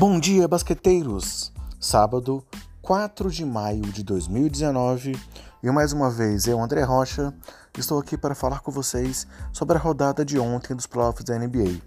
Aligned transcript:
Bom 0.00 0.18
dia, 0.18 0.48
basqueteiros! 0.48 1.52
Sábado, 1.78 2.42
4 2.80 3.30
de 3.30 3.44
maio 3.44 3.82
de 3.82 4.02
2019, 4.02 5.14
e 5.62 5.70
mais 5.70 5.92
uma 5.92 6.10
vez 6.10 6.46
eu, 6.46 6.58
André 6.58 6.82
Rocha, 6.84 7.34
estou 7.76 7.98
aqui 7.98 8.16
para 8.16 8.34
falar 8.34 8.60
com 8.60 8.72
vocês 8.72 9.26
sobre 9.52 9.76
a 9.76 9.78
rodada 9.78 10.24
de 10.24 10.38
ontem 10.38 10.74
dos 10.74 10.86
playoffs 10.86 11.22
da 11.26 11.38
NBA, 11.38 11.82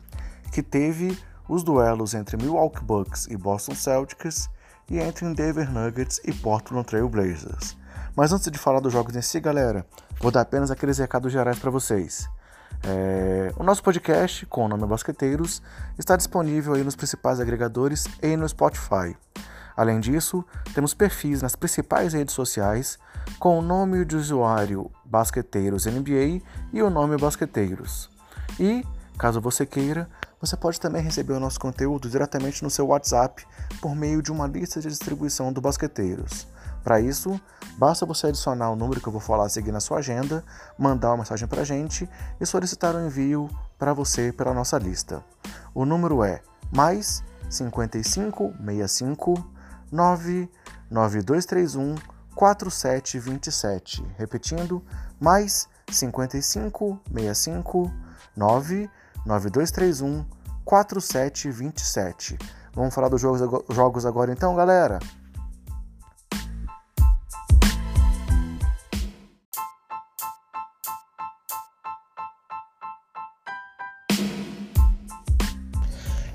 que 0.52 0.61
teve 0.61 1.18
os 1.49 1.63
duelos 1.63 2.13
entre 2.13 2.38
Milwaukee 2.38 2.84
Bucks 2.84 3.25
e 3.31 3.36
Boston 3.36 3.73
Celtics 3.73 4.48
e 4.91 5.00
entre 5.00 5.34
Denver 5.34 5.71
Nuggets 5.71 6.21
e 6.23 6.32
Portland 6.32 6.86
Trail 6.86 7.09
Blazers. 7.09 7.75
Mas 8.16 8.32
antes 8.32 8.52
de 8.52 8.59
falar 8.59 8.80
dos 8.80 8.93
jogos 8.93 9.16
em 9.16 9.23
si, 9.23 9.39
galera, 9.39 9.88
vou 10.21 10.30
dar 10.30 10.41
apenas 10.41 10.70
aqueles 10.70 11.00
recados 11.00 11.34
gerais 11.34 11.57
para 11.57 11.71
vocês. 11.71 12.30
É, 12.86 13.54
o 13.57 13.64
nosso 13.64 13.82
podcast, 13.82 14.46
com 14.47 14.65
o 14.65 14.68
nome 14.68 14.86
Basqueteiros, 14.86 15.61
está 15.97 16.18
disponível 16.18 16.73
aí 16.73 16.83
nos 16.83 16.96
principais 16.96 17.39
agregadores 17.39 18.06
e 18.21 18.36
no 18.36 18.47
Spotify. 18.47 19.15
Além 19.75 20.00
disso, 20.00 20.46
temos 20.73 20.93
perfis 20.93 21.42
nas 21.42 21.56
principais 21.56 22.14
redes 22.14 22.36
sociais 22.36 23.00
com 23.39 23.59
o 23.59 23.61
nome 23.61 24.06
de 24.06 24.15
usuário 24.15 24.92
Basqueteiros 25.06 25.86
NBA 25.86 26.42
e 26.71 26.82
o 26.82 26.89
nome 26.89 27.18
Basqueteiros. 27.18 28.09
E, 28.59 28.86
caso 29.18 29.42
você 29.42 29.65
queira, 29.65 30.09
você 30.39 30.57
pode 30.57 30.79
também 30.79 31.01
receber 31.01 31.34
o 31.34 31.39
nosso 31.39 31.59
conteúdo 31.59 32.09
diretamente 32.09 32.64
no 32.64 32.70
seu 32.70 32.88
WhatsApp 32.88 33.45
por 33.81 33.95
meio 33.95 34.22
de 34.22 34.31
uma 34.31 34.45
lista 34.45 34.81
de 34.81 34.89
distribuição 34.89 35.53
do 35.53 35.61
Basqueteiros. 35.61 36.45
Para 36.83 37.00
isso, 37.00 37.39
basta 37.78 38.05
você 38.05 38.28
adicionar 38.28 38.69
o 38.69 38.75
número 38.75 39.00
que 39.00 39.08
eu 39.08 39.11
vou 39.11 39.22
falar 39.22 39.45
a 39.45 39.50
seguir 39.50 39.72
na 39.72 39.80
sua 39.80 40.00
agenda, 40.00 40.44
mandar 40.78 41.11
uma 41.11 41.17
mensagem 41.17 41.47
para 41.47 41.61
a 41.61 41.66
gente 41.66 42.09
e 42.39 42.45
solicitar 42.45 42.94
o 42.94 42.97
um 42.97 43.08
envio 43.08 43.50
para 43.80 43.94
você 43.94 44.31
pela 44.31 44.53
nossa 44.53 44.78
lista. 44.78 45.23
O 45.73 45.86
número 45.86 46.23
é 46.23 46.42
mais 46.72 47.23
55 47.50 48.54
65 48.58 49.44
99231 49.92 51.95
4727. 52.36 54.06
Repetindo, 54.17 54.84
mais 55.20 55.67
55 55.89 57.00
65 57.14 57.92
99231 58.36 60.26
4727. 60.66 62.38
Vamos 62.73 62.94
falar 62.94 63.09
dos 63.09 63.22
jogos, 63.22 63.64
jogos 63.70 64.06
agora 64.06 64.31
então, 64.31 64.56
galera? 64.56 65.00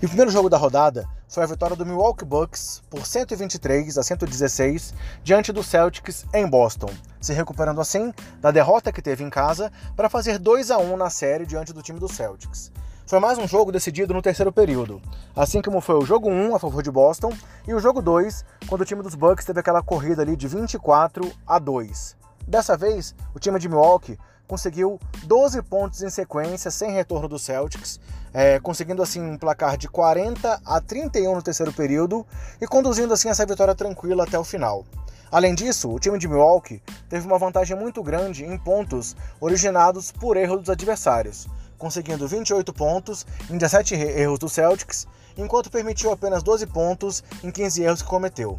E 0.01 0.07
o 0.07 0.09
primeiro 0.09 0.31
jogo 0.31 0.49
da 0.49 0.57
rodada 0.57 1.09
foi 1.29 1.43
a 1.43 1.47
vitória 1.47 1.75
do 1.75 1.85
Milwaukee 1.85 2.25
Bucks 2.25 2.81
por 2.89 3.05
123 3.05 3.99
a 3.99 4.03
116 4.05 4.95
diante 5.25 5.53
do 5.53 5.61
Celtics 5.61 6.25
em 6.33 6.49
Boston, 6.49 6.91
se 7.21 7.33
recuperando 7.33 7.81
assim 7.81 8.15
da 8.41 8.53
derrota 8.53 8.93
que 8.93 9.03
teve 9.03 9.25
em 9.25 9.31
casa 9.31 9.73
para 9.97 10.09
fazer 10.09 10.39
2 10.39 10.71
a 10.71 10.79
1 10.79 10.97
na 10.97 11.11
série 11.11 11.45
diante 11.45 11.73
do 11.73 11.83
time 11.83 11.99
do 11.99 12.09
Celtics. 12.09 12.71
Foi 13.09 13.19
mais 13.19 13.39
um 13.39 13.49
jogo 13.49 13.73
decidido 13.73 14.15
no 14.15 14.23
terceiro 14.23 14.53
período, 14.53 15.03
assim 15.35 15.61
como 15.61 15.81
foi 15.81 15.97
o 15.97 16.07
jogo 16.07 16.31
1 16.31 16.55
a 16.55 16.61
favor 16.61 16.81
de 16.81 16.93
Boston 16.93 17.33
e 17.67 17.75
o 17.75 17.81
jogo 17.81 18.01
2, 18.01 18.45
quando 18.69 18.83
o 18.83 18.85
time 18.85 19.03
dos 19.03 19.17
Bucks 19.17 19.45
teve 19.45 19.59
aquela 19.59 19.83
corrida 19.83 20.23
ali 20.23 20.37
de 20.37 20.47
24 20.47 21.29
a 21.45 21.59
2. 21.59 22.17
Dessa 22.47 22.77
vez, 22.77 23.17
o 23.35 23.41
time 23.41 23.59
de 23.59 23.69
Milwaukee 23.69 24.17
conseguiu 24.49 24.99
12 25.25 25.63
pontos 25.63 26.03
em 26.03 26.09
sequência, 26.09 26.71
sem 26.71 26.91
retorno 26.91 27.29
do 27.29 27.39
Celtics, 27.39 28.01
é, 28.33 28.59
conseguindo 28.59 29.03
assim 29.03 29.21
um 29.21 29.37
placar 29.37 29.77
de 29.77 29.89
40 29.89 30.61
a 30.65 30.81
31 30.81 31.35
no 31.35 31.43
terceiro 31.43 31.73
período 31.73 32.27
e 32.61 32.67
conduzindo 32.67 33.13
assim 33.13 33.29
essa 33.29 33.45
vitória 33.45 33.75
tranquila 33.75 34.25
até 34.25 34.39
o 34.39 34.45
final. 34.45 34.85
Além 35.31 35.55
disso, 35.55 35.91
o 35.91 36.01
time 36.01 36.19
de 36.19 36.27
Milwaukee 36.27 36.83
teve 37.11 37.27
uma 37.27 37.39
vantagem 37.39 37.77
muito 37.77 38.03
grande 38.03 38.47
em 38.47 38.59
pontos 38.59 39.15
originados 39.39 40.11
por 40.11 40.39
erro 40.39 40.57
dos 40.57 40.71
adversários, 40.71 41.47
conseguindo 41.77 42.27
28 42.27 42.73
pontos 42.73 43.27
em 43.51 43.59
17 43.59 43.95
erros 43.95 44.39
do 44.39 44.49
Celtics, 44.49 45.07
enquanto 45.37 45.71
permitiu 45.71 46.11
apenas 46.11 46.43
12 46.43 46.67
pontos 46.69 47.23
em 47.45 47.51
15 47.51 47.83
erros 47.83 48.03
que 48.03 48.09
cometeu. 48.09 48.59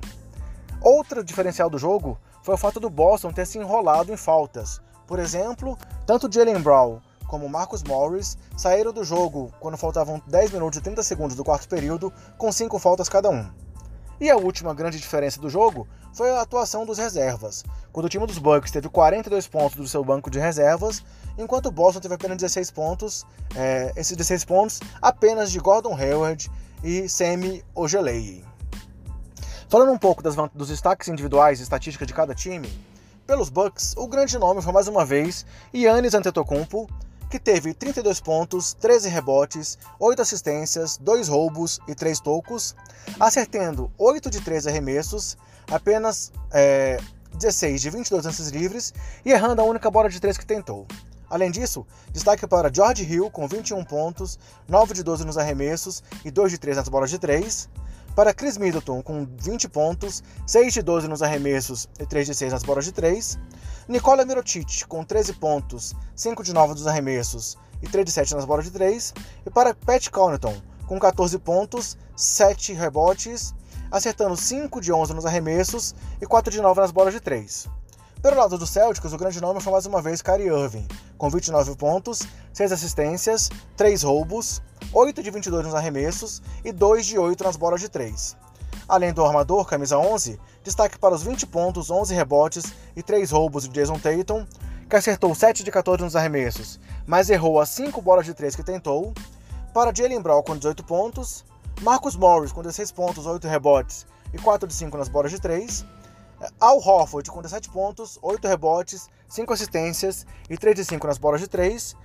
Outro 0.80 1.24
diferencial 1.24 1.70
do 1.70 1.80
jogo 1.80 2.20
foi 2.44 2.54
o 2.54 2.58
fato 2.58 2.80
do 2.80 2.90
Boston 2.90 3.34
ter 3.34 3.48
se 3.48 3.58
enrolado 3.58 4.14
em 4.14 4.18
faltas, 4.18 4.80
por 5.10 5.18
exemplo, 5.18 5.76
tanto 6.06 6.32
Jalen 6.32 6.62
Brown 6.62 7.02
como 7.26 7.50
Marcus 7.50 7.82
Morris 7.82 8.38
saíram 8.56 8.94
do 8.94 9.04
jogo 9.04 9.52
quando 9.60 9.76
faltavam 9.76 10.22
10 10.28 10.52
minutos 10.52 10.78
e 10.78 10.84
30 10.84 11.02
segundos 11.02 11.36
do 11.36 11.44
quarto 11.44 11.68
período, 11.68 12.14
com 12.38 12.52
5 12.52 12.78
faltas 12.78 13.10
cada 13.10 13.28
um. 13.28 13.50
E 14.22 14.30
a 14.30 14.38
última 14.38 14.72
grande 14.72 15.00
diferença 15.00 15.42
do 15.42 15.50
jogo 15.50 15.88
foi 16.14 16.30
a 16.30 16.42
atuação 16.42 16.86
dos 16.86 17.00
reservas, 17.00 17.64
quando 17.92 18.06
o 18.06 18.10
time 18.10 18.28
dos 18.28 18.38
Bucks 18.38 18.72
teve 18.72 18.88
42 18.88 19.48
pontos 19.48 19.78
do 19.78 19.88
seu 19.88 20.06
banco 20.06 20.30
de 20.30 20.38
reservas, 20.38 21.04
enquanto 21.40 21.68
o 21.68 21.72
Boston 21.72 22.02
teve 22.02 22.14
apenas 22.14 22.38
16 22.38 22.70
pontos, 22.70 23.26
é, 23.56 23.92
esses 23.96 24.16
16 24.16 24.46
pontos 24.46 24.80
apenas 25.02 25.52
de 25.52 25.58
Gordon 25.60 25.96
Hayward 25.96 26.52
e 26.84 27.10
Semi 27.10 27.66
Ojeleye. 27.74 28.46
Falando 29.68 29.92
um 29.92 29.98
pouco 29.98 30.22
das, 30.22 30.36
dos 30.54 30.68
destaques 30.68 31.08
individuais 31.08 31.60
e 31.60 31.64
estatísticas 31.64 32.08
de 32.08 32.14
cada 32.14 32.36
time, 32.36 32.70
pelos 33.30 33.50
Bucks, 33.50 33.94
o 33.96 34.08
grande 34.08 34.40
nome 34.40 34.60
foi 34.60 34.74
mais 34.74 34.88
uma 34.88 35.06
vez 35.06 35.46
Yannis 35.72 36.16
Antetokounmpo, 36.16 36.90
que 37.30 37.38
teve 37.38 37.76
32 37.76 38.20
pontos, 38.20 38.74
13 38.74 39.08
rebotes, 39.08 39.78
8 40.00 40.20
assistências, 40.20 40.98
2 40.98 41.28
roubos 41.28 41.80
e 41.88 41.94
3 41.94 42.20
tocos, 42.22 42.76
acertando 43.20 43.92
8 44.00 44.32
de 44.32 44.42
13 44.42 44.70
arremessos, 44.70 45.38
apenas 45.70 46.32
é, 46.52 47.00
16 47.36 47.80
de 47.80 47.92
22 47.92 48.26
lances 48.26 48.48
livres 48.48 48.96
e 49.24 49.32
errando 49.32 49.62
a 49.62 49.66
única 49.66 49.92
bola 49.92 50.10
de 50.10 50.20
3 50.20 50.36
que 50.36 50.46
tentou. 50.46 50.88
Além 51.30 51.52
disso, 51.52 51.86
destaque 52.12 52.48
para 52.48 52.74
George 52.74 53.04
Hill 53.04 53.30
com 53.30 53.48
21 53.48 53.86
pontos, 53.86 54.40
9 54.68 54.96
de 54.96 55.04
12 55.04 55.24
nos 55.24 55.38
arremessos 55.38 56.02
e 56.26 56.32
2 56.32 56.54
de 56.54 56.58
3 56.58 56.78
nas 56.78 56.90
bolas 56.90 57.12
de 57.12 57.20
3, 57.20 57.70
para 58.16 58.34
Chris 58.34 58.58
Middleton, 58.58 59.02
com 59.02 59.28
20 59.38 59.70
pontos, 59.70 60.24
6 60.46 60.74
de 60.74 60.82
12 60.82 61.08
nos 61.08 61.22
arremessos 61.22 61.88
e 62.00 62.06
3 62.06 62.28
de 62.28 62.36
6 62.36 62.54
nas 62.54 62.64
bolas 62.64 62.86
de 62.86 62.92
3. 62.92 63.40
Nikola 63.88 64.26
Mirotic, 64.26 64.86
com 64.88 65.04
13 65.04 65.34
pontos, 65.34 65.96
5 66.16 66.44
de 66.44 66.54
9 66.54 66.74
nos 66.74 66.88
arremessos 66.88 67.58
e 67.82 67.88
3 67.88 68.06
de 68.06 68.12
7 68.12 68.36
nas 68.36 68.46
bolas 68.46 68.66
de 68.66 68.72
3. 68.72 69.14
E 69.46 69.50
para 69.50 69.74
Pat 69.74 70.10
Connaughton, 70.10 70.56
com 70.88 71.00
14 71.00 71.38
pontos, 71.40 71.98
7 72.16 72.74
rebotes, 72.74 73.54
acertando 73.92 74.36
5 74.36 74.82
de 74.82 74.92
11 74.92 75.14
nos 75.14 75.26
arremessos 75.26 75.96
e 76.22 76.26
4 76.26 76.52
de 76.52 76.62
9 76.62 76.82
nas 76.82 76.92
bolas 76.92 77.14
de 77.14 77.20
3. 77.20 77.79
Pelo 78.22 78.36
lado 78.36 78.58
dos 78.58 78.70
Celtics, 78.72 79.14
o 79.14 79.18
grande 79.18 79.40
nome 79.40 79.62
foi 79.62 79.72
mais 79.72 79.86
uma 79.86 80.02
vez 80.02 80.22
Kyrie 80.22 80.48
Irving, 80.48 80.86
com 81.18 81.30
29 81.30 81.78
pontos, 81.78 82.20
6 82.52 82.74
assistências, 82.74 83.50
3 83.78 84.04
roubos, 84.04 84.62
8 84.92 85.24
de 85.24 85.32
22 85.32 85.68
nos 85.68 85.74
arremessos 85.74 86.42
e 86.66 86.74
2 86.74 87.06
de 87.06 87.18
8 87.18 87.42
nas 87.46 87.56
bolas 87.56 87.80
de 87.80 87.88
3. 87.88 88.36
Além 88.90 89.14
do 89.14 89.24
armador, 89.24 89.66
camisa 89.66 89.98
11, 89.98 90.38
destaque 90.62 91.00
para 91.00 91.16
os 91.16 91.24
20 91.24 91.48
pontos, 91.48 91.90
11 91.90 92.14
rebotes 92.14 92.74
e 92.94 93.02
3 93.02 93.32
roubos 93.32 93.64
de 93.64 93.70
Jason 93.70 93.98
Tatum, 93.98 94.46
que 94.90 94.98
acertou 94.98 95.34
7 95.34 95.64
de 95.64 95.72
14 95.72 96.04
nos 96.04 96.18
arremessos, 96.18 96.78
mas 97.08 97.30
errou 97.30 97.58
as 97.58 97.70
5 97.70 98.02
bolas 98.02 98.26
de 98.26 98.34
3 98.34 98.54
que 98.54 98.64
tentou. 98.64 99.14
Para 99.74 99.96
Jalen 99.96 100.22
Brown 100.22 100.44
com 100.44 100.58
18 100.58 100.84
pontos, 100.84 101.46
Marcus 101.80 102.18
Morris 102.18 102.52
com 102.52 102.62
16 102.62 102.92
pontos, 102.92 103.26
8 103.26 103.48
rebotes 103.48 104.06
e 104.34 104.38
4 104.38 104.68
de 104.68 104.74
5 104.74 104.98
nas 104.98 105.08
bolas 105.08 105.32
de 105.32 105.40
3. 105.40 105.86
Al 106.60 106.78
Horford 106.78 107.30
com 107.30 107.42
17 107.42 107.70
pontos, 107.70 108.18
8 108.22 108.48
rebotes, 108.48 109.10
5 109.28 109.54
assistências 109.54 110.26
e 110.50 110.58
3 110.58 110.76
de 110.76 110.86
5 110.86 111.06
nas 111.06 111.18
bolas 111.18 111.42
de 111.42 111.48
3. 111.48 111.96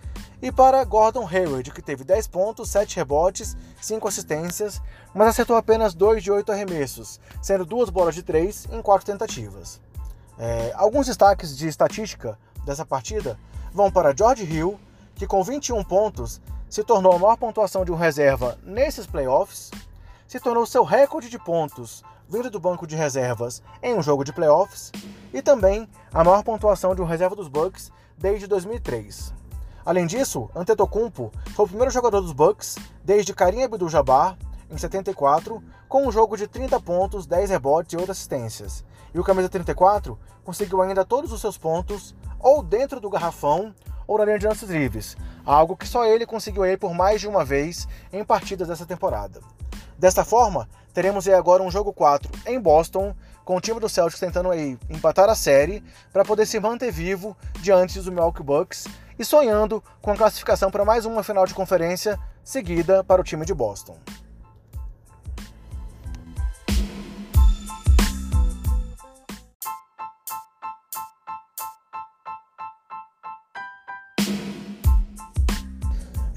E 0.42 0.52
para 0.52 0.84
Gordon 0.84 1.26
Hayward, 1.26 1.70
que 1.70 1.81
teve 1.81 2.04
10 2.04 2.26
pontos, 2.28 2.70
7 2.70 2.96
rebotes, 2.96 3.56
5 3.81 4.06
assistências, 4.06 4.82
mas 5.14 5.28
acertou 5.28 5.56
apenas 5.56 5.94
2 5.94 6.22
de 6.22 6.31
8 6.31 6.52
arremessos, 6.52 7.20
sendo 7.40 7.64
2 7.64 7.90
bolas 7.90 8.14
de 8.14 8.22
3 8.22 8.69
em 8.72 8.82
4 8.82 9.06
tentativas. 9.06 9.81
É, 10.38 10.72
alguns 10.75 11.06
destaques 11.06 11.56
de 11.56 11.69
estatística 11.69 12.38
dessa 12.64 12.84
partida 12.84 13.38
vão 13.72 13.90
para 13.90 14.14
George 14.14 14.44
Hill, 14.44 14.78
que 15.14 15.26
com 15.26 15.42
21 15.42 15.82
pontos 15.84 16.40
se 16.69 16.82
tornou 16.82 17.12
a 17.12 17.19
maior 17.19 17.36
pontuação 17.36 17.84
de 17.84 17.92
um 17.92 17.96
reserva 17.96 18.58
nesses 18.64 19.06
playoffs, 19.06 19.70
se 20.26 20.40
tornou 20.40 20.66
seu 20.66 20.82
recorde 20.82 21.31
de 21.31 21.38
pontos 21.38 22.02
vindo 22.28 22.50
do 22.50 22.60
banco 22.60 22.86
de 22.86 22.96
reservas 22.96 23.62
em 23.82 23.94
um 23.94 24.02
jogo 24.02 24.24
de 24.24 24.32
playoffs 24.32 24.90
e 25.32 25.42
também 25.42 25.88
a 26.12 26.24
maior 26.24 26.42
pontuação 26.42 26.94
de 26.94 27.02
um 27.02 27.04
reserva 27.04 27.36
dos 27.36 27.48
Bucks 27.48 27.92
desde 28.16 28.46
2003. 28.46 29.32
Além 29.84 30.06
disso, 30.06 30.48
Antetokounmpo 30.54 31.30
foi 31.54 31.64
o 31.64 31.68
primeiro 31.68 31.90
jogador 31.90 32.20
dos 32.20 32.32
Bucks 32.32 32.76
desde 33.04 33.34
Karim 33.34 33.62
Abdul-Jabbar 33.64 34.36
em 34.70 34.78
74, 34.78 35.62
com 35.88 36.06
um 36.06 36.12
jogo 36.12 36.36
de 36.36 36.46
30 36.46 36.80
pontos, 36.80 37.26
10 37.26 37.50
rebotes 37.50 37.92
e 37.92 37.96
8 37.96 38.10
assistências. 38.10 38.84
E 39.12 39.18
o 39.18 39.24
camisa 39.24 39.48
34 39.48 40.18
conseguiu 40.42 40.82
ainda 40.82 41.04
todos 41.04 41.32
os 41.32 41.40
seus 41.40 41.58
pontos 41.58 42.14
ou 42.40 42.62
dentro 42.62 42.98
do 42.98 43.10
garrafão 43.10 43.74
ou 44.06 44.18
na 44.18 44.24
linha 44.24 44.38
de 44.38 44.46
lances 44.46 44.68
livres, 44.68 45.16
algo 45.44 45.76
que 45.76 45.86
só 45.86 46.04
ele 46.04 46.26
conseguiu 46.26 46.62
aí 46.62 46.76
por 46.76 46.94
mais 46.94 47.20
de 47.20 47.28
uma 47.28 47.44
vez 47.44 47.88
em 48.12 48.24
partidas 48.24 48.68
dessa 48.68 48.86
temporada. 48.86 49.40
Desta 49.98 50.24
forma, 50.24 50.68
teremos 50.92 51.26
aí 51.26 51.34
agora 51.34 51.62
um 51.62 51.70
jogo 51.70 51.92
4 51.92 52.30
em 52.46 52.60
Boston, 52.60 53.14
com 53.44 53.56
o 53.56 53.60
time 53.60 53.78
do 53.78 53.88
Celtics 53.88 54.20
tentando 54.20 54.50
aí 54.50 54.78
empatar 54.88 55.28
a 55.28 55.34
série 55.34 55.84
para 56.12 56.24
poder 56.24 56.46
se 56.46 56.58
manter 56.58 56.90
vivo 56.90 57.36
diante 57.60 58.00
do 58.00 58.10
Milwaukee 58.10 58.42
Bucks 58.42 58.86
e 59.18 59.24
sonhando 59.24 59.82
com 60.00 60.12
a 60.12 60.16
classificação 60.16 60.70
para 60.70 60.84
mais 60.84 61.04
uma 61.04 61.22
final 61.22 61.46
de 61.46 61.54
conferência 61.54 62.18
seguida 62.42 63.04
para 63.04 63.20
o 63.20 63.24
time 63.24 63.44
de 63.44 63.54
Boston. 63.54 63.98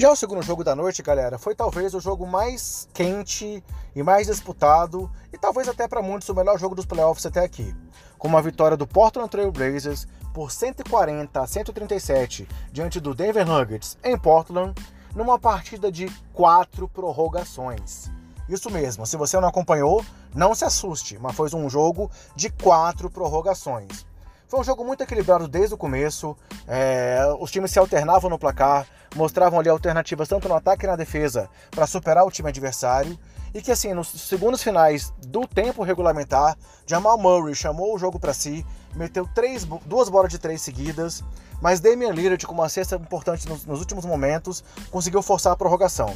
Já 0.07 0.13
o 0.13 0.15
segundo 0.15 0.41
jogo 0.41 0.63
da 0.63 0.73
noite, 0.73 1.03
galera, 1.03 1.37
foi 1.37 1.53
talvez 1.53 1.93
o 1.93 1.99
jogo 1.99 2.25
mais 2.25 2.87
quente 2.93 3.61
e 3.93 4.01
mais 4.01 4.27
disputado, 4.27 5.11
e 5.33 5.37
talvez 5.37 5.67
até 5.67 5.85
para 5.85 6.01
muitos 6.01 6.29
o 6.29 6.33
melhor 6.33 6.57
jogo 6.57 6.75
dos 6.75 6.85
playoffs 6.85 7.25
até 7.25 7.43
aqui. 7.43 7.75
Com 8.17 8.29
uma 8.29 8.41
vitória 8.41 8.77
do 8.77 8.87
Portland 8.87 9.29
Trail 9.29 9.51
Blazers 9.51 10.07
por 10.33 10.49
140 10.49 11.41
a 11.41 11.45
137 11.45 12.47
diante 12.71 13.01
do 13.01 13.13
Denver 13.13 13.45
Nuggets 13.45 13.97
em 14.01 14.17
Portland, 14.17 14.73
numa 15.13 15.37
partida 15.37 15.91
de 15.91 16.09
quatro 16.31 16.87
prorrogações. 16.87 18.09
Isso 18.47 18.71
mesmo, 18.71 19.05
se 19.05 19.17
você 19.17 19.37
não 19.41 19.49
acompanhou, 19.49 20.05
não 20.33 20.55
se 20.55 20.63
assuste, 20.63 21.19
mas 21.19 21.35
foi 21.35 21.49
um 21.53 21.69
jogo 21.69 22.09
de 22.33 22.49
quatro 22.49 23.09
prorrogações. 23.09 24.07
Foi 24.47 24.61
um 24.61 24.63
jogo 24.63 24.85
muito 24.85 25.03
equilibrado 25.03 25.49
desde 25.49 25.75
o 25.75 25.77
começo. 25.77 26.33
É, 26.65 27.19
os 27.41 27.51
times 27.51 27.69
se 27.69 27.79
alternavam 27.79 28.29
no 28.29 28.39
placar, 28.39 28.87
mostravam 29.15 29.59
ali 29.59 29.69
alternativas 29.69 30.27
tanto 30.27 30.47
no 30.47 30.55
ataque 30.55 30.85
e 30.85 30.87
na 30.87 30.95
defesa 30.95 31.49
para 31.71 31.87
superar 31.87 32.25
o 32.25 32.31
time 32.31 32.49
adversário. 32.49 33.17
E 33.53 33.61
que 33.61 33.71
assim, 33.71 33.93
nos 33.93 34.09
segundos 34.09 34.61
finais 34.61 35.13
do 35.25 35.47
tempo 35.47 35.83
regulamentar, 35.83 36.57
Jamal 36.85 37.17
Murray 37.17 37.55
chamou 37.55 37.95
o 37.95 37.97
jogo 37.97 38.19
para 38.19 38.33
si, 38.33 38.65
meteu 38.95 39.27
três, 39.33 39.65
duas 39.85 40.09
bolas 40.09 40.31
de 40.31 40.37
três 40.37 40.61
seguidas, 40.61 41.23
mas 41.61 41.79
Damian 41.79 42.11
Lillard, 42.11 42.45
com 42.45 42.53
uma 42.53 42.69
cesta 42.69 42.95
importante 42.95 43.47
nos, 43.47 43.65
nos 43.65 43.79
últimos 43.79 44.05
momentos, 44.05 44.63
conseguiu 44.91 45.21
forçar 45.21 45.53
a 45.53 45.55
prorrogação. 45.55 46.13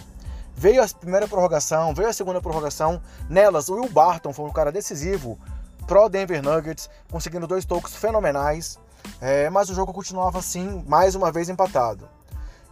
Veio 0.55 0.83
a 0.83 0.87
primeira 0.87 1.27
prorrogação, 1.27 1.93
veio 1.93 2.09
a 2.09 2.13
segunda 2.13 2.41
prorrogação. 2.41 3.01
Nelas, 3.29 3.69
o 3.69 3.75
Will 3.75 3.89
Barton 3.89 4.33
foi 4.33 4.45
um 4.45 4.51
cara 4.51 4.71
decisivo 4.71 5.39
pro 5.87 6.09
Denver 6.09 6.43
Nuggets, 6.43 6.89
conseguindo 7.09 7.47
dois 7.47 7.65
tocos 7.65 7.95
fenomenais, 7.95 8.77
é, 9.19 9.49
mas 9.49 9.69
o 9.69 9.73
jogo 9.73 9.93
continuava 9.93 10.39
assim, 10.39 10.83
mais 10.87 11.15
uma 11.15 11.31
vez 11.31 11.49
empatado. 11.49 12.07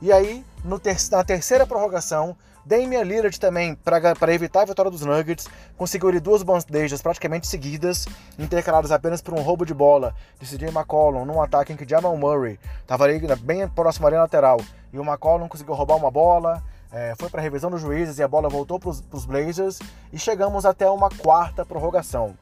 E 0.02 0.14
aí, 0.14 0.46
ter 0.82 0.96
na 1.12 1.24
terceira 1.26 1.68
prorrogação, 1.68 2.36
Damian 2.66 3.04
Lillard 3.04 3.38
também, 3.40 3.76
para 3.76 4.34
evitar 4.34 4.62
a 4.62 4.66
vitória 4.66 4.90
dos 4.90 5.02
Nuggets, 5.02 5.48
conseguiu 5.76 6.08
ali 6.08 6.20
duas 6.20 6.42
bandejas 6.42 7.02
praticamente 7.02 7.48
seguidas, 7.48 8.06
intercaladas 8.38 8.92
apenas 8.92 9.22
por 9.22 9.34
um 9.34 9.42
roubo 9.42 9.66
de 9.66 9.74
bola 9.74 10.16
de 10.40 10.46
CJ 10.46 10.70
McCollum 10.70 11.26
num 11.26 11.42
ataque 11.42 11.74
em 11.74 11.76
que 11.76 11.88
Jamal 11.88 12.16
Murray 12.16 12.58
estava 12.82 13.04
ali 13.06 13.20
bem 13.42 13.68
próximo 13.68 14.08
à 14.08 14.10
linha 14.10 14.22
lateral 14.22 14.62
e 14.94 15.00
o 15.00 15.04
McCollum 15.04 15.50
conseguiu 15.50 15.74
roubar 15.74 15.98
uma 15.98 16.12
bola, 16.12 16.64
é, 16.92 17.14
foi 17.18 17.30
para 17.30 17.42
a 17.42 17.44
revisão 17.44 17.70
dos 17.70 17.82
juízes 17.82 18.20
e 18.20 18.24
a 18.24 18.28
bola 18.28 18.48
voltou 18.48 18.80
para 18.80 18.90
os 18.90 19.26
Blazers 19.26 19.80
e 20.14 20.18
chegamos 20.18 20.66
até 20.66 20.90
uma 20.90 21.10
quarta 21.10 21.66
prorrogação. 21.66 22.36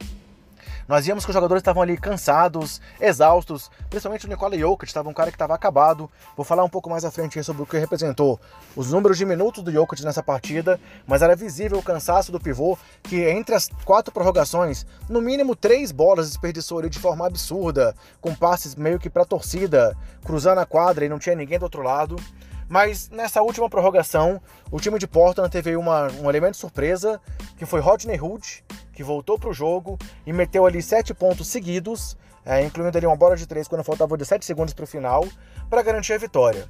Nós 0.88 1.04
víamos 1.04 1.22
que 1.22 1.30
os 1.30 1.34
jogadores 1.34 1.60
estavam 1.60 1.82
ali 1.82 1.98
cansados, 1.98 2.80
exaustos, 2.98 3.70
principalmente 3.90 4.24
o 4.24 4.28
Nikola 4.28 4.56
Jokic, 4.56 4.86
estava 4.86 5.06
um 5.06 5.12
cara 5.12 5.30
que 5.30 5.34
estava 5.34 5.54
acabado. 5.54 6.10
Vou 6.34 6.46
falar 6.46 6.64
um 6.64 6.68
pouco 6.68 6.88
mais 6.88 7.04
à 7.04 7.10
frente 7.10 7.44
sobre 7.44 7.62
o 7.62 7.66
que 7.66 7.76
representou 7.76 8.40
os 8.74 8.90
números 8.90 9.18
de 9.18 9.26
minutos 9.26 9.62
do 9.62 9.70
Jokic 9.70 10.02
nessa 10.02 10.22
partida, 10.22 10.80
mas 11.06 11.20
era 11.20 11.36
visível 11.36 11.76
o 11.78 11.82
cansaço 11.82 12.32
do 12.32 12.40
pivô, 12.40 12.78
que 13.02 13.22
entre 13.22 13.54
as 13.54 13.68
quatro 13.84 14.10
prorrogações, 14.10 14.86
no 15.10 15.20
mínimo 15.20 15.54
três 15.54 15.92
bolas 15.92 16.28
desperdiçou 16.28 16.78
ali 16.78 16.88
de 16.88 16.98
forma 16.98 17.26
absurda, 17.26 17.94
com 18.18 18.34
passes 18.34 18.74
meio 18.74 18.98
que 18.98 19.10
para 19.10 19.26
torcida, 19.26 19.94
cruzando 20.24 20.58
a 20.58 20.64
quadra 20.64 21.04
e 21.04 21.08
não 21.10 21.18
tinha 21.18 21.36
ninguém 21.36 21.58
do 21.58 21.64
outro 21.64 21.82
lado. 21.82 22.16
Mas 22.68 23.08
nessa 23.08 23.40
última 23.40 23.68
prorrogação, 23.68 24.40
o 24.70 24.78
time 24.78 24.98
de 24.98 25.06
Portland 25.06 25.50
teve 25.50 25.74
uma, 25.74 26.08
um 26.20 26.28
elemento 26.28 26.56
surpresa, 26.56 27.20
que 27.56 27.64
foi 27.64 27.80
Rodney 27.80 28.20
Hood, 28.20 28.62
que 28.92 29.02
voltou 29.02 29.38
para 29.38 29.48
o 29.48 29.54
jogo 29.54 29.98
e 30.26 30.32
meteu 30.32 30.66
ali 30.66 30.82
sete 30.82 31.14
pontos 31.14 31.48
seguidos, 31.48 32.16
é, 32.44 32.62
incluindo 32.62 32.96
ali 32.96 33.06
uma 33.06 33.16
bola 33.16 33.36
de 33.36 33.46
três 33.46 33.66
quando 33.66 33.82
faltava 33.82 34.16
de 34.18 34.24
sete 34.24 34.44
segundos 34.44 34.74
para 34.74 34.84
o 34.84 34.86
final, 34.86 35.24
para 35.70 35.82
garantir 35.82 36.12
a 36.12 36.18
vitória. 36.18 36.68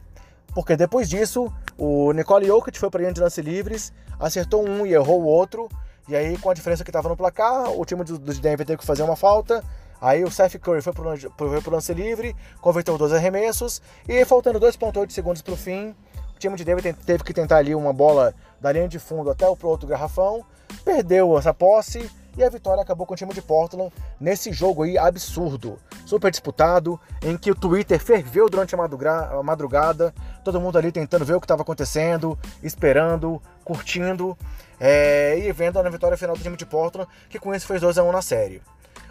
Porque 0.54 0.76
depois 0.76 1.08
disso, 1.08 1.52
o 1.76 2.12
Nicole 2.12 2.46
Jokic 2.46 2.78
foi 2.78 2.90
para 2.90 3.00
linha 3.00 3.12
de 3.12 3.20
lance 3.20 3.42
livres, 3.42 3.92
acertou 4.20 4.66
um 4.66 4.86
e 4.86 4.94
errou 4.94 5.20
o 5.20 5.26
outro, 5.26 5.68
e 6.08 6.14
aí 6.14 6.38
com 6.38 6.48
a 6.48 6.54
diferença 6.54 6.84
que 6.84 6.90
estava 6.90 7.08
no 7.08 7.16
placar, 7.16 7.70
o 7.70 7.84
time 7.84 8.04
do 8.04 8.18
Denver 8.18 8.64
teve 8.64 8.78
que 8.78 8.86
fazer 8.86 9.02
uma 9.02 9.16
falta, 9.16 9.62
Aí 10.00 10.24
o 10.24 10.30
Seth 10.30 10.58
Curry 10.58 10.80
foi 10.80 10.92
pro, 10.92 11.16
foi 11.36 11.60
pro 11.60 11.72
lance 11.72 11.92
livre, 11.92 12.34
converteu 12.60 12.96
dois 12.96 13.12
arremessos 13.12 13.82
e 14.08 14.24
faltando 14.24 14.60
2.8 14.60 15.10
segundos 15.10 15.42
para 15.42 15.54
o 15.54 15.56
fim, 15.56 15.94
o 16.34 16.38
time 16.38 16.54
de 16.54 16.64
Denver 16.64 16.94
teve 17.04 17.24
que 17.24 17.34
tentar 17.34 17.56
ali 17.56 17.74
uma 17.74 17.92
bola 17.92 18.32
da 18.60 18.70
linha 18.70 18.86
de 18.86 19.00
fundo 19.00 19.28
até 19.28 19.44
o 19.48 19.58
outro 19.60 19.88
garrafão, 19.88 20.44
perdeu 20.84 21.36
essa 21.36 21.52
posse 21.52 22.08
e 22.36 22.44
a 22.44 22.48
vitória 22.48 22.80
acabou 22.80 23.04
com 23.04 23.14
o 23.14 23.16
time 23.16 23.34
de 23.34 23.42
Portland 23.42 23.92
nesse 24.20 24.52
jogo 24.52 24.84
aí 24.84 24.96
absurdo, 24.96 25.80
super 26.06 26.30
disputado, 26.30 26.98
em 27.20 27.36
que 27.36 27.50
o 27.50 27.56
Twitter 27.56 27.98
ferveu 27.98 28.48
durante 28.48 28.72
a 28.72 29.42
madrugada, 29.42 30.14
todo 30.44 30.60
mundo 30.60 30.78
ali 30.78 30.92
tentando 30.92 31.24
ver 31.24 31.34
o 31.34 31.40
que 31.40 31.44
estava 31.44 31.62
acontecendo, 31.62 32.38
esperando, 32.62 33.42
curtindo 33.64 34.38
é, 34.78 35.36
e 35.40 35.50
vendo 35.50 35.80
a 35.80 35.90
vitória 35.90 36.16
final 36.16 36.36
do 36.36 36.42
time 36.42 36.56
de 36.56 36.64
Portland, 36.64 37.10
que 37.28 37.40
com 37.40 37.52
isso 37.52 37.66
fez 37.66 37.80
2 37.80 37.98
a 37.98 38.04
1 38.04 38.12
na 38.12 38.22
série. 38.22 38.62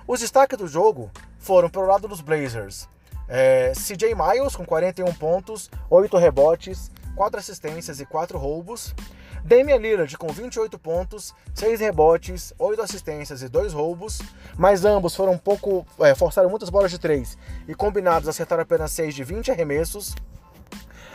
Os 0.07 0.21
destaques 0.21 0.57
do 0.57 0.69
jogo 0.69 1.11
foram 1.37 1.69
pelo 1.69 1.85
lado 1.85 2.07
dos 2.07 2.21
Blazers. 2.21 2.87
É, 3.27 3.73
CJ 3.73 4.15
Miles 4.15 4.55
com 4.55 4.65
41 4.65 5.13
pontos, 5.15 5.69
8 5.89 6.15
rebotes, 6.15 6.89
4 7.13 7.37
assistências 7.37 7.99
e 7.99 8.05
4 8.05 8.37
roubos. 8.37 8.95
Damian 9.43 9.75
Lillard 9.75 10.17
com 10.17 10.27
28 10.27 10.79
pontos, 10.79 11.35
6 11.53 11.81
rebotes, 11.81 12.53
8 12.57 12.81
assistências 12.81 13.41
e 13.41 13.49
2 13.49 13.73
roubos, 13.73 14.21
mas 14.57 14.85
ambos 14.85 15.13
foram 15.13 15.33
um 15.33 15.37
pouco. 15.37 15.85
É, 15.99 16.15
forçaram 16.15 16.49
muitas 16.49 16.69
bolas 16.69 16.89
de 16.89 16.97
3 16.97 17.37
e 17.67 17.75
combinados 17.75 18.29
acertaram 18.29 18.63
apenas 18.63 18.93
6 18.93 19.13
de 19.13 19.25
20 19.25 19.51
arremessos. 19.51 20.15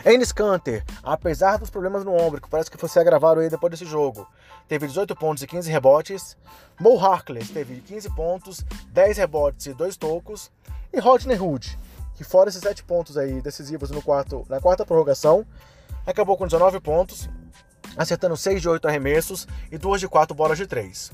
Enes 0.05 0.33
Kanter, 0.33 0.83
apesar 1.01 1.57
dos 1.57 1.69
problemas 1.69 2.03
no 2.03 2.13
ombro, 2.13 2.41
que 2.41 2.49
parece 2.49 2.69
que 2.69 2.77
fosse 2.77 2.99
agravado 2.99 3.39
aí 3.39 3.49
depois 3.49 3.71
desse 3.71 3.85
jogo, 3.85 4.27
teve 4.67 4.85
18 4.85 5.15
pontos 5.15 5.41
e 5.43 5.47
15 5.47 5.71
rebotes. 5.71 6.35
Mo 6.77 6.99
Harkless 6.99 7.53
teve 7.53 7.79
15 7.79 8.09
pontos, 8.09 8.65
10 8.89 9.17
rebotes 9.17 9.65
e 9.67 9.73
2 9.73 9.95
tocos. 9.95 10.51
E 10.91 10.99
Rodney 10.99 11.39
Hood, 11.39 11.79
que 12.15 12.23
fora 12.25 12.49
esses 12.49 12.61
7 12.61 12.83
pontos 12.83 13.17
aí 13.17 13.41
decisivos 13.41 13.91
no 13.91 14.01
quarto, 14.01 14.45
na 14.49 14.59
quarta 14.59 14.85
prorrogação, 14.85 15.45
acabou 16.05 16.35
com 16.35 16.45
19 16.45 16.81
pontos, 16.81 17.29
acertando 17.95 18.35
6 18.35 18.61
de 18.61 18.67
8 18.67 18.85
arremessos 18.85 19.47
e 19.71 19.77
2 19.77 20.01
de 20.01 20.09
4 20.09 20.35
bolas 20.35 20.57
de 20.57 20.67
3. 20.67 21.11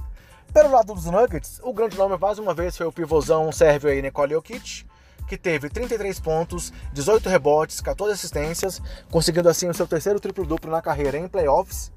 Pelo 0.51 0.71
lado 0.71 0.95
dos 0.95 1.05
Nuggets, 1.05 1.59
o 1.61 1.71
grande 1.71 1.95
nome 1.95 2.17
mais 2.17 2.39
uma 2.39 2.55
vez 2.55 2.75
foi 2.75 2.87
o 2.87 2.91
pivôzão 2.91 3.51
sérvio 3.51 3.91
aí, 3.91 4.01
Nikola 4.01 4.29
Jokic, 4.29 4.88
que 5.29 5.37
teve 5.37 5.69
33 5.69 6.19
pontos, 6.19 6.73
18 6.91 7.29
rebotes, 7.29 7.79
14 7.79 8.13
assistências, 8.13 8.81
conseguindo 9.11 9.47
assim 9.47 9.69
o 9.69 9.73
seu 9.73 9.87
terceiro 9.87 10.19
triplo-duplo 10.19 10.71
na 10.71 10.81
carreira 10.81 11.19
em 11.19 11.27
playoffs 11.27 11.91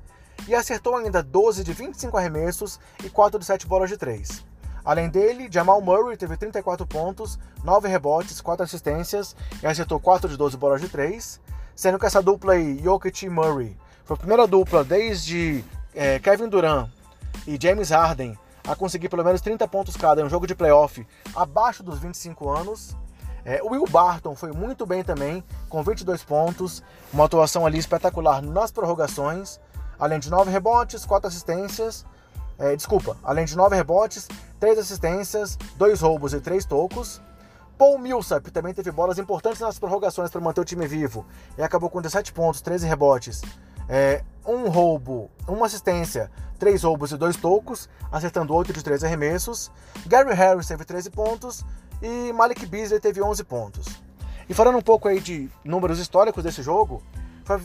e 0.46 0.54
acertou 0.54 0.94
ainda 0.94 1.22
12 1.22 1.64
de 1.64 1.72
25 1.72 2.16
arremessos 2.16 2.78
e 3.02 3.08
4 3.08 3.38
de 3.38 3.46
7 3.46 3.66
bolas 3.66 3.88
de 3.88 3.96
3. 3.96 4.44
Além 4.84 5.08
dele, 5.08 5.48
Jamal 5.50 5.80
Murray 5.80 6.16
teve 6.16 6.36
34 6.36 6.86
pontos, 6.86 7.38
9 7.64 7.88
rebotes, 7.88 8.40
4 8.40 8.64
assistências 8.64 9.34
e 9.62 9.66
acertou 9.66 9.98
4 9.98 10.28
de 10.28 10.36
12 10.36 10.56
bolas 10.58 10.80
de 10.80 10.88
3, 10.88 11.40
sendo 11.74 11.98
que 11.98 12.04
essa 12.04 12.20
dupla 12.20 12.52
aí, 12.52 12.80
Jokic 12.82 13.24
e 13.24 13.30
Murray, 13.30 13.76
foi 14.04 14.14
a 14.14 14.18
primeira 14.18 14.46
dupla 14.46 14.84
desde 14.84 15.64
é, 15.94 16.18
Kevin 16.18 16.48
Durant 16.48 16.90
e 17.46 17.56
James 17.60 17.90
Harden 17.90 18.36
a 18.66 18.76
conseguir 18.76 19.08
pelo 19.08 19.24
menos 19.24 19.40
30 19.40 19.66
pontos 19.68 19.96
cada 19.96 20.20
em 20.20 20.24
um 20.24 20.28
jogo 20.28 20.46
de 20.46 20.54
playoff 20.54 21.06
abaixo 21.34 21.82
dos 21.82 21.98
25 21.98 22.50
anos. 22.50 22.96
É, 23.44 23.62
o 23.62 23.70
Will 23.70 23.84
Barton 23.90 24.34
foi 24.36 24.52
muito 24.52 24.86
bem 24.86 25.02
também, 25.02 25.42
com 25.68 25.82
22 25.82 26.22
pontos, 26.22 26.82
uma 27.12 27.24
atuação 27.24 27.66
ali 27.66 27.78
espetacular 27.78 28.40
nas 28.40 28.70
prorrogações 28.70 29.58
além 30.02 30.18
de 30.18 30.28
9 30.28 30.50
rebotes, 30.50 31.06
4 31.06 31.28
assistências. 31.28 32.04
É, 32.58 32.74
desculpa, 32.74 33.16
além 33.22 33.44
de 33.44 33.56
9 33.56 33.76
rebotes, 33.76 34.26
3 34.58 34.80
assistências, 34.80 35.56
2 35.76 36.00
roubos 36.00 36.34
e 36.34 36.40
3 36.40 36.64
tocos. 36.64 37.22
Paul 37.78 37.98
Millsap 37.98 38.50
também 38.50 38.74
teve 38.74 38.90
bolas 38.90 39.16
importantes 39.18 39.60
nas 39.60 39.78
prorrogações 39.78 40.28
para 40.28 40.40
manter 40.40 40.60
o 40.60 40.64
time 40.64 40.88
vivo 40.88 41.24
e 41.56 41.62
acabou 41.62 41.88
com 41.88 42.02
17 42.02 42.32
pontos, 42.32 42.60
13 42.60 42.86
rebotes, 42.86 43.42
é, 43.88 44.24
um 44.44 44.68
roubo, 44.68 45.30
uma 45.46 45.66
assistência, 45.66 46.30
3 46.58 46.82
roubos 46.82 47.12
e 47.12 47.16
2 47.16 47.36
tocos, 47.36 47.88
acertando 48.10 48.54
8 48.54 48.72
de 48.72 48.82
3 48.82 49.04
arremessos. 49.04 49.70
Gary 50.06 50.34
Harris 50.34 50.66
teve 50.66 50.84
13 50.84 51.10
pontos 51.10 51.64
e 52.02 52.32
Malik 52.32 52.66
Beasley 52.66 53.00
teve 53.00 53.22
11 53.22 53.44
pontos. 53.44 53.86
E 54.48 54.52
falando 54.52 54.76
um 54.76 54.82
pouco 54.82 55.08
aí 55.08 55.20
de 55.20 55.48
números 55.64 55.98
históricos 55.98 56.42
desse 56.42 56.62
jogo, 56.62 57.02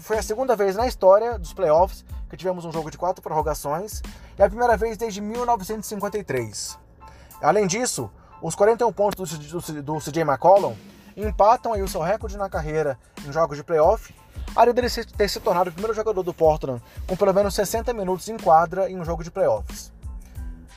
Foi 0.02 0.18
a 0.18 0.24
segunda 0.24 0.56
vez 0.56 0.76
na 0.76 0.88
história 0.88 1.38
dos 1.38 1.54
playoffs 1.54 2.04
que 2.30 2.36
tivemos 2.36 2.66
um 2.66 2.72
jogo 2.72 2.90
de 2.90 2.98
quatro 2.98 3.22
prorrogações 3.22 4.02
e 4.38 4.42
a 4.42 4.50
primeira 4.50 4.76
vez 4.76 4.98
desde 4.98 5.22
1953. 5.22 6.78
Além 7.42 7.68
disso, 7.68 8.10
os 8.42 8.56
41 8.56 8.92
pontos 8.92 9.38
do 9.38 10.00
CJ 10.00 10.22
McCollum 10.22 10.76
empatam 11.16 11.74
aí 11.74 11.82
o 11.82 11.88
seu 11.88 12.02
recorde 12.02 12.38
na 12.38 12.50
carreira 12.50 12.98
em 13.26 13.32
jogos 13.32 13.56
de 13.56 13.64
playoff, 13.64 14.14
além 14.56 14.74
dele 14.74 14.90
ter 14.90 15.30
se 15.30 15.40
tornado 15.40 15.70
o 15.70 15.74
primeiro 15.74 15.96
jogador 15.96 16.24
do 16.24 16.34
Portland 16.34 16.82
com 17.08 17.16
pelo 17.16 17.34
menos 17.34 17.54
60 17.54 17.94
minutos 17.94 18.28
em 18.30 18.38
quadra 18.38 18.90
em 18.90 19.00
um 19.00 19.06
jogo 19.06 19.24
de 19.24 19.32
playoffs. 19.32 19.92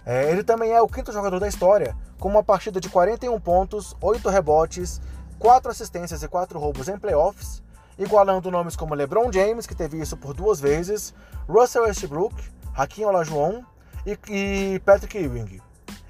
É, 0.05 0.31
ele 0.31 0.43
também 0.43 0.73
é 0.73 0.81
o 0.81 0.89
quinto 0.89 1.13
jogador 1.13 1.39
da 1.39 1.49
história 1.49 1.97
com 2.19 2.29
uma 2.29 2.43
partida 2.43 2.81
de 2.81 2.89
41 2.89 3.39
pontos, 3.41 3.97
8 4.01 4.29
rebotes, 4.29 5.01
4 5.39 5.71
assistências 5.71 6.23
e 6.23 6.29
4 6.29 6.59
roubos 6.59 6.89
em 6.89 6.99
playoffs, 6.99 7.63
igualando 7.99 8.51
nomes 8.51 8.77
como 8.77 8.95
LeBron 8.95 9.33
James, 9.33 9.67
que 9.67 9.75
teve 9.75 10.01
isso 10.01 10.17
por 10.17 10.35
duas 10.35 10.61
vezes, 10.61 11.15
Russell 11.49 11.85
Westbrook, 11.85 12.35
Hakim 12.75 13.05
Olajuwon 13.05 13.63
e, 14.07 14.19
e 14.29 14.79
Patrick 14.81 15.17
Ewing. 15.17 15.61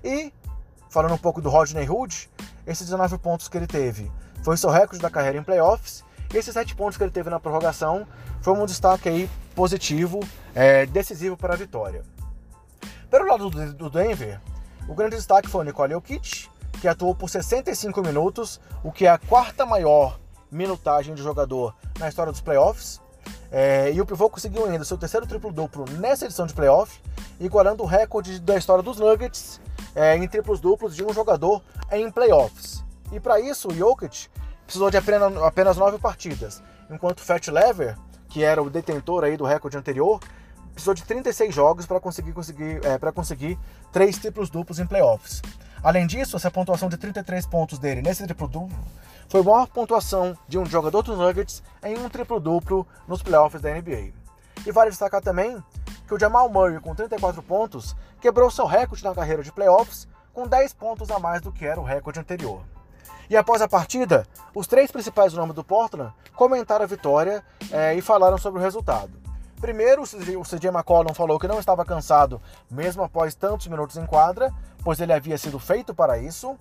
E, 0.03 0.33
falando 0.89 1.15
um 1.15 1.19
pouco 1.19 1.41
do 1.41 1.49
Rodney 1.49 1.89
Hood, 1.89 2.31
esses 2.67 2.87
19 2.87 3.19
pontos 3.19 3.49
que 3.49 3.57
ele 3.57 3.67
teve 3.67 4.11
foi 4.43 4.57
seu 4.57 4.71
recorde 4.71 5.03
da 5.03 5.11
carreira 5.11 5.39
em 5.39 5.43
playoffs, 5.43 6.05
e 6.33 6.37
esses 6.37 6.55
7 6.55 6.75
pontos 6.75 6.97
que 6.97 7.03
ele 7.03 7.11
teve 7.11 7.29
na 7.29 7.41
prorrogação 7.41 8.07
foi 8.41 8.55
um 8.55 8.65
destaque 8.65 9.09
aí 9.09 9.31
positivo, 9.55 10.21
é, 10.55 10.87
decisivo 10.87 11.37
para 11.37 11.55
a 11.55 11.57
vitória. 11.57 12.03
Pelo 13.11 13.27
lado 13.27 13.51
do 13.51 13.91
Denver, 13.91 14.41
o 14.89 14.95
grande 14.95 15.17
destaque 15.17 15.49
foi 15.49 15.63
o 15.63 15.65
Nicole 15.65 15.95
Jokic, 15.95 16.49
que 16.81 16.87
atuou 16.87 17.13
por 17.13 17.29
65 17.29 18.01
minutos, 18.03 18.61
o 18.85 18.93
que 18.93 19.05
é 19.05 19.11
a 19.11 19.19
quarta 19.19 19.67
maior 19.67 20.19
minutagem 20.51 21.13
de 21.15 21.23
jogador 21.23 21.75
na 21.99 22.09
história 22.09 22.31
dos 22.31 22.41
playoffs. 22.41 23.01
É, 23.51 23.93
e 23.93 24.01
o 24.01 24.07
pivô 24.07 24.31
conseguiu 24.31 24.65
ainda 24.65 24.85
seu 24.85 24.97
terceiro 24.97 25.27
triplo-duplo 25.27 25.85
nessa 25.99 26.25
edição 26.25 26.47
de 26.47 26.55
playoff, 26.55 27.01
igualando 27.41 27.83
o 27.83 27.87
recorde 27.87 28.39
da 28.39 28.57
história 28.57 28.83
dos 28.83 28.99
Nuggets 28.99 29.61
é, 29.95 30.17
em 30.17 30.29
triplos-duplos 30.29 30.95
de 30.95 31.05
um 31.05 31.13
jogador 31.13 31.63
em 31.91 32.09
playoffs. 32.13 32.85
E 33.11 33.19
para 33.19 33.41
isso, 33.41 33.69
o 33.69 33.75
Jokic 33.75 34.29
precisou 34.65 34.89
de 34.89 34.97
apenas, 34.97 35.77
nove 35.77 35.99
partidas, 35.99 36.63
enquanto 36.89 37.23
Fat 37.23 37.49
Lever, 37.49 37.99
que 38.29 38.45
era 38.45 38.63
o 38.63 38.71
detentor 38.71 39.25
aí 39.25 39.37
do 39.37 39.45
recorde 39.45 39.77
anterior, 39.77 40.21
precisou 40.73 40.95
de 40.95 41.03
36 41.05 41.55
jogos 41.55 41.87
para 41.87 42.01
conseguir, 42.01 42.33
conseguir, 42.33 42.81
é, 42.85 43.13
conseguir 43.13 43.59
três 43.93 44.19
triplos-duplos 44.19 44.79
em 44.79 44.87
playoffs. 44.87 45.43
Além 45.83 46.07
disso, 46.07 46.37
essa 46.37 46.51
pontuação 46.51 46.89
de 46.89 46.97
33 46.97 47.47
pontos 47.47 47.79
dele 47.79 48.03
nesse 48.03 48.25
triplo-duplo 48.25 48.77
foi 49.29 49.41
a 49.41 49.45
maior 49.45 49.67
pontuação 49.67 50.37
de 50.49 50.59
um 50.59 50.67
jogador 50.67 51.03
dos 51.03 51.17
Nuggets 51.17 51.63
em 51.83 51.97
um 51.99 52.09
triplo-duplo 52.09 52.87
nos 53.07 53.23
playoffs 53.23 53.63
da 53.63 53.71
NBA. 53.71 54.13
E 54.67 54.73
vale 54.73 54.91
destacar 54.91 55.23
também 55.23 55.63
que 56.07 56.13
o 56.13 56.19
Jamal 56.19 56.49
Murray, 56.49 56.81
com 56.81 56.95
34 56.95 57.43
pontos, 57.43 57.97
quebrou 58.21 58.51
seu 58.51 58.67
recorde 58.67 59.05
na 59.05 59.15
carreira 59.15 59.43
de 59.43 59.53
playoffs 59.53 60.07
com 60.35 60.47
10 60.47 60.73
pontos 60.75 61.11
a 61.11 61.19
mais 61.19 61.41
do 61.41 61.53
que 61.53 61.65
era 61.65 61.81
o 61.81 61.85
recorde 61.85 62.21
anterior. 62.21 62.63
E 63.29 63.37
após 63.37 63.63
a 63.63 63.69
partida, 63.69 64.27
os 64.53 64.67
três 64.67 64.91
principais 64.91 65.33
nomes 65.33 65.55
do 65.55 65.63
Portland 65.63 66.13
comentaram 66.35 66.85
a 66.85 66.89
vitória 66.89 67.45
é, 67.71 67.95
e 67.95 68.01
falaram 68.01 68.37
sobre 68.37 68.61
o 68.61 68.63
resultado. 68.63 69.20
Primeiro, 69.61 70.03
o 70.03 70.43
CJ 70.43 70.69
McCollum 70.69 71.13
falou 71.13 71.39
que 71.39 71.47
não 71.47 71.61
estava 71.61 71.85
cansado, 71.85 72.41
mesmo 72.71 73.03
após 73.03 73.35
tantos 73.35 73.67
minutos 73.67 73.99
em 73.99 74.07
quadra, 74.07 74.51
pois 74.83 74.99
ele 75.01 75.13
havia 75.13 75.37
sido 75.37 75.59
feito 75.59 75.95
para 75.95 76.19
isso. 76.19 76.57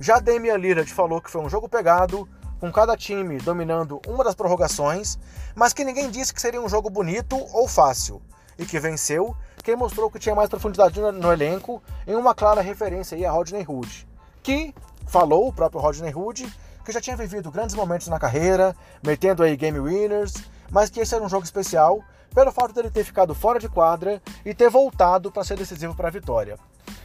Já 0.00 0.18
Damian 0.18 0.56
Lillard 0.56 0.92
falou 0.92 1.20
que 1.20 1.30
foi 1.30 1.40
um 1.40 1.48
jogo 1.48 1.68
pegado, 1.68 2.28
com 2.58 2.72
cada 2.72 2.96
time 2.96 3.38
dominando 3.38 4.00
uma 4.08 4.24
das 4.24 4.34
prorrogações, 4.34 5.16
mas 5.54 5.72
que 5.72 5.84
ninguém 5.84 6.10
disse 6.10 6.34
que 6.34 6.40
seria 6.40 6.60
um 6.60 6.68
jogo 6.68 6.90
bonito 6.90 7.36
ou 7.52 7.68
fácil, 7.68 8.20
e 8.58 8.66
que 8.66 8.80
venceu 8.80 9.36
quem 9.62 9.76
mostrou 9.76 10.10
que 10.10 10.18
tinha 10.18 10.34
mais 10.34 10.48
profundidade 10.48 11.00
no, 11.00 11.32
elenco, 11.32 11.80
em 12.06 12.16
uma 12.16 12.34
clara 12.34 12.60
referência 12.60 13.16
aí 13.16 13.24
a 13.24 13.30
Rodney 13.30 13.64
Hood, 13.66 14.08
que 14.42 14.74
falou, 15.06 15.48
o 15.48 15.52
próprio 15.52 15.80
Rodney 15.80 16.12
Hood, 16.12 16.52
que 16.84 16.90
já 16.90 17.00
tinha 17.00 17.16
vivido 17.16 17.50
grandes 17.50 17.76
momentos 17.76 18.08
na 18.08 18.18
carreira, 18.18 18.74
metendo 19.02 19.42
aí 19.42 19.56
game 19.56 19.78
winners, 19.78 20.34
mas 20.70 20.90
que 20.90 21.00
esse 21.00 21.14
era 21.14 21.22
um 21.22 21.28
jogo 21.28 21.44
especial 21.44 22.02
pelo 22.34 22.50
fato 22.50 22.74
dele 22.74 22.90
ter 22.90 23.04
ficado 23.04 23.34
fora 23.34 23.58
de 23.58 23.68
quadra 23.68 24.20
e 24.44 24.52
ter 24.52 24.68
voltado 24.68 25.30
para 25.30 25.44
ser 25.44 25.56
decisivo 25.56 25.94
para 25.94 26.08
a 26.08 26.10
vitória. 26.10 26.58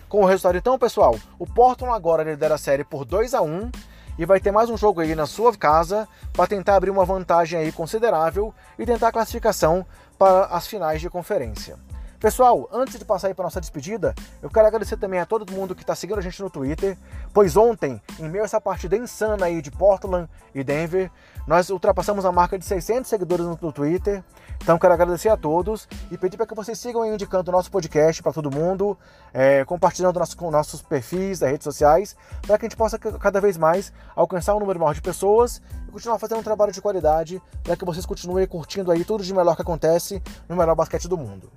Com 0.09 0.24
o 0.24 0.25
resultado 0.25 0.57
então, 0.57 0.79
pessoal, 0.79 1.15
o 1.38 1.45
Portland 1.45 1.95
agora 1.95 2.24
lidera 2.24 2.55
a 2.55 2.57
série 2.57 2.83
por 2.83 3.05
2 3.05 3.36
a 3.36 3.41
1 3.41 3.71
e 4.17 4.25
vai 4.25 4.39
ter 4.39 4.51
mais 4.51 4.69
um 4.69 4.75
jogo 4.75 5.01
aí 5.01 5.13
na 5.13 5.27
sua 5.27 5.55
casa 5.55 6.07
para 6.33 6.48
tentar 6.48 6.75
abrir 6.75 6.89
uma 6.89 7.05
vantagem 7.05 7.59
aí 7.59 7.71
considerável 7.71 8.53
e 8.77 8.86
tentar 8.86 9.09
a 9.09 9.12
classificação 9.12 9.86
para 10.17 10.45
as 10.48 10.67
finais 10.67 11.00
de 11.00 11.09
conferência. 11.09 11.77
Pessoal, 12.19 12.67
antes 12.73 12.99
de 12.99 13.05
passar 13.05 13.29
aí 13.29 13.33
para 13.33 13.45
nossa 13.45 13.61
despedida, 13.61 14.13
eu 14.41 14.49
quero 14.49 14.67
agradecer 14.67 14.97
também 14.97 15.21
a 15.21 15.25
todo 15.25 15.49
mundo 15.53 15.73
que 15.73 15.83
está 15.83 15.95
seguindo 15.95 16.17
a 16.17 16.21
gente 16.21 16.41
no 16.41 16.49
Twitter, 16.49 16.97
pois 17.33 17.55
ontem, 17.55 18.01
em 18.19 18.27
meio 18.27 18.43
a 18.43 18.45
essa 18.45 18.59
partida 18.59 18.97
insana 18.97 19.45
aí 19.45 19.61
de 19.61 19.71
Portland 19.71 20.29
e 20.53 20.61
Denver, 20.61 21.09
nós 21.47 21.69
ultrapassamos 21.69 22.25
a 22.25 22.31
marca 22.33 22.59
de 22.59 22.65
600 22.65 23.09
seguidores 23.09 23.45
no 23.45 23.71
Twitter. 23.71 24.21
Então 24.61 24.77
quero 24.77 24.93
agradecer 24.93 25.29
a 25.29 25.38
todos 25.38 25.88
e 26.11 26.17
pedir 26.17 26.35
para 26.35 26.45
que 26.45 26.53
vocês 26.53 26.77
sigam 26.77 27.05
indicando 27.05 27.51
o 27.51 27.53
nosso 27.53 27.71
podcast 27.71 28.21
para 28.21 28.33
todo 28.33 28.51
mundo, 28.51 28.97
é, 29.33 29.63
compartilhando 29.63 30.19
nosso, 30.19 30.35
com 30.35 30.51
nossos 30.51 30.81
perfis 30.81 31.39
das 31.39 31.49
redes 31.49 31.63
sociais, 31.63 32.17
para 32.45 32.57
que 32.57 32.65
a 32.65 32.67
gente 32.67 32.77
possa 32.77 32.99
cada 32.99 33.39
vez 33.39 33.55
mais 33.55 33.93
alcançar 34.13 34.53
um 34.55 34.59
número 34.59 34.77
maior 34.77 34.93
de 34.93 35.01
pessoas 35.01 35.61
e 35.88 35.91
continuar 35.91 36.19
fazendo 36.19 36.39
um 36.39 36.43
trabalho 36.43 36.73
de 36.73 36.81
qualidade 36.81 37.41
para 37.63 37.77
que 37.77 37.85
vocês 37.85 38.05
continuem 38.05 38.45
curtindo 38.45 38.91
aí 38.91 39.05
tudo 39.05 39.23
de 39.23 39.33
melhor 39.33 39.55
que 39.55 39.61
acontece 39.61 40.21
no 40.49 40.57
melhor 40.57 40.75
basquete 40.75 41.07
do 41.07 41.17
mundo. 41.17 41.49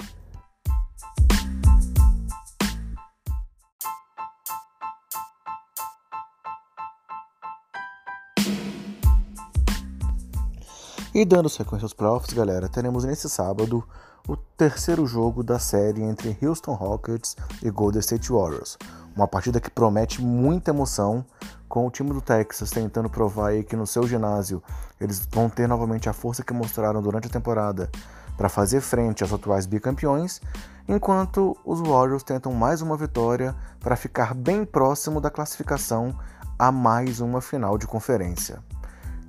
E 11.14 11.26
dando 11.26 11.50
sequência 11.50 11.84
aos 11.84 11.92
playoffs, 11.92 12.32
galera, 12.32 12.70
teremos 12.70 13.04
nesse 13.04 13.28
sábado 13.28 13.86
o 14.26 14.34
terceiro 14.34 15.06
jogo 15.06 15.42
da 15.42 15.58
série 15.58 16.00
entre 16.00 16.38
Houston 16.40 16.72
Rockets 16.72 17.36
e 17.62 17.68
Golden 17.68 18.00
State 18.00 18.32
Warriors. 18.32 18.78
Uma 19.14 19.28
partida 19.28 19.60
que 19.60 19.68
promete 19.68 20.22
muita 20.22 20.70
emoção, 20.70 21.22
com 21.68 21.86
o 21.86 21.90
time 21.90 22.14
do 22.14 22.22
Texas 22.22 22.70
tentando 22.70 23.10
provar 23.10 23.62
que 23.64 23.76
no 23.76 23.86
seu 23.86 24.06
ginásio 24.06 24.62
eles 24.98 25.28
vão 25.30 25.50
ter 25.50 25.68
novamente 25.68 26.08
a 26.08 26.14
força 26.14 26.42
que 26.42 26.54
mostraram 26.54 27.02
durante 27.02 27.26
a 27.26 27.30
temporada 27.30 27.90
para 28.34 28.48
fazer 28.48 28.80
frente 28.80 29.22
aos 29.22 29.34
atuais 29.34 29.66
bicampeões, 29.66 30.40
enquanto 30.88 31.54
os 31.62 31.82
Warriors 31.82 32.22
tentam 32.22 32.54
mais 32.54 32.80
uma 32.80 32.96
vitória 32.96 33.54
para 33.80 33.96
ficar 33.96 34.32
bem 34.32 34.64
próximo 34.64 35.20
da 35.20 35.28
classificação 35.30 36.18
a 36.58 36.72
mais 36.72 37.20
uma 37.20 37.42
final 37.42 37.76
de 37.76 37.86
conferência. 37.86 38.62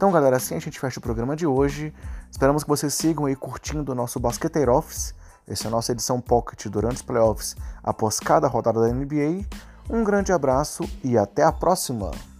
Então, 0.03 0.11
galera, 0.11 0.35
assim 0.35 0.53
a 0.53 0.59
gente 0.59 0.81
fecha 0.81 0.99
o 0.99 1.01
programa 1.01 1.33
de 1.33 1.47
hoje. 1.47 1.93
Esperamos 2.29 2.61
que 2.61 2.69
vocês 2.69 2.93
sigam 2.93 3.25
aí 3.25 3.37
curtindo 3.37 3.93
o 3.93 3.95
nosso 3.95 4.19
Basqueteiro 4.19 4.75
Office. 4.75 5.15
Essa 5.47 5.63
é 5.63 5.67
a 5.69 5.71
nossa 5.71 5.93
edição 5.93 6.19
Pocket 6.19 6.67
durante 6.67 6.97
os 6.97 7.01
playoffs 7.01 7.55
após 7.81 8.19
cada 8.19 8.45
rodada 8.49 8.81
da 8.81 8.93
NBA. 8.93 9.45
Um 9.89 10.03
grande 10.03 10.33
abraço 10.33 10.83
e 11.05 11.17
até 11.17 11.43
a 11.43 11.53
próxima! 11.53 12.32